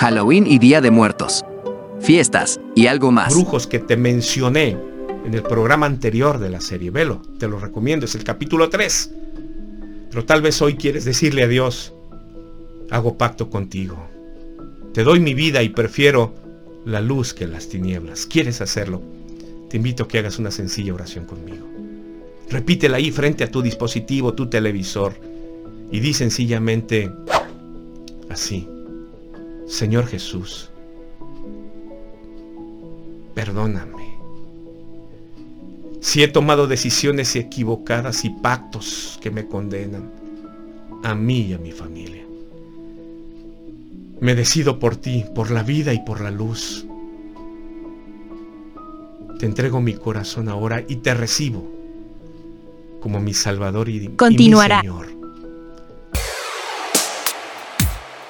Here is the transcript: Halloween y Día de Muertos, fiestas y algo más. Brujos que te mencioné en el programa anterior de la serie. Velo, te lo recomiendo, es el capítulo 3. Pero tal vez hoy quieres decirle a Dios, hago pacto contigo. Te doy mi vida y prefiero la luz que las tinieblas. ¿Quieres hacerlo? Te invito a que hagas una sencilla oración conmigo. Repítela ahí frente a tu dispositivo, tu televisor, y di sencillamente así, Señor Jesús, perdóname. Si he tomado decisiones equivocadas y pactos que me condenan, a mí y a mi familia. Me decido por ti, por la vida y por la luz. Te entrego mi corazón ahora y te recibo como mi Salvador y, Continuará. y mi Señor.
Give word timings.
Halloween 0.00 0.46
y 0.46 0.58
Día 0.58 0.80
de 0.80 0.90
Muertos, 0.90 1.44
fiestas 2.00 2.58
y 2.74 2.86
algo 2.86 3.12
más. 3.12 3.34
Brujos 3.34 3.66
que 3.66 3.80
te 3.80 3.98
mencioné 3.98 4.74
en 5.26 5.34
el 5.34 5.42
programa 5.42 5.84
anterior 5.84 6.38
de 6.38 6.48
la 6.48 6.62
serie. 6.62 6.90
Velo, 6.90 7.20
te 7.38 7.46
lo 7.46 7.60
recomiendo, 7.60 8.06
es 8.06 8.14
el 8.14 8.24
capítulo 8.24 8.70
3. 8.70 9.10
Pero 10.08 10.24
tal 10.24 10.40
vez 10.40 10.62
hoy 10.62 10.76
quieres 10.76 11.04
decirle 11.04 11.42
a 11.42 11.48
Dios, 11.48 11.92
hago 12.90 13.18
pacto 13.18 13.50
contigo. 13.50 14.08
Te 14.94 15.04
doy 15.04 15.20
mi 15.20 15.34
vida 15.34 15.62
y 15.62 15.68
prefiero 15.68 16.34
la 16.86 17.02
luz 17.02 17.34
que 17.34 17.46
las 17.46 17.68
tinieblas. 17.68 18.24
¿Quieres 18.24 18.62
hacerlo? 18.62 19.02
Te 19.68 19.76
invito 19.76 20.04
a 20.04 20.08
que 20.08 20.20
hagas 20.20 20.38
una 20.38 20.50
sencilla 20.50 20.94
oración 20.94 21.26
conmigo. 21.26 21.68
Repítela 22.48 22.96
ahí 22.96 23.10
frente 23.10 23.44
a 23.44 23.50
tu 23.50 23.60
dispositivo, 23.60 24.32
tu 24.32 24.48
televisor, 24.48 25.12
y 25.92 26.00
di 26.00 26.14
sencillamente 26.14 27.12
así, 28.30 28.66
Señor 29.70 30.08
Jesús, 30.08 30.68
perdóname. 33.36 34.18
Si 36.00 36.24
he 36.24 36.28
tomado 36.28 36.66
decisiones 36.66 37.36
equivocadas 37.36 38.24
y 38.24 38.30
pactos 38.30 39.16
que 39.22 39.30
me 39.30 39.46
condenan, 39.46 40.10
a 41.04 41.14
mí 41.14 41.42
y 41.42 41.52
a 41.52 41.58
mi 41.58 41.70
familia. 41.70 42.26
Me 44.18 44.34
decido 44.34 44.80
por 44.80 44.96
ti, 44.96 45.24
por 45.36 45.52
la 45.52 45.62
vida 45.62 45.94
y 45.94 46.00
por 46.04 46.20
la 46.20 46.32
luz. 46.32 46.84
Te 49.38 49.46
entrego 49.46 49.80
mi 49.80 49.94
corazón 49.94 50.48
ahora 50.48 50.84
y 50.86 50.96
te 50.96 51.14
recibo 51.14 51.64
como 53.00 53.20
mi 53.20 53.34
Salvador 53.34 53.88
y, 53.88 54.08
Continuará. 54.08 54.80
y 54.82 54.88
mi 54.88 54.88
Señor. 54.88 55.09